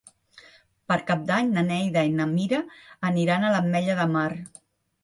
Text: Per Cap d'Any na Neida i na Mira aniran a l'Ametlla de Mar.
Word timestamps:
Per 0.91 0.97
Cap 1.11 1.21
d'Any 1.27 1.51
na 1.57 1.65
Neida 1.69 2.07
i 2.11 2.17
na 2.17 2.27
Mira 2.35 2.63
aniran 3.13 3.47
a 3.53 3.57
l'Ametlla 3.59 4.01
de 4.03 4.11
Mar. 4.19 4.29